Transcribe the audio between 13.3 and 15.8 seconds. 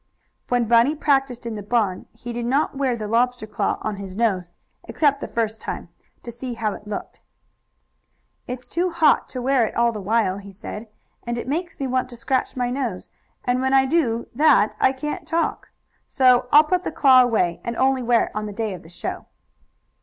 and when I do that I can't talk.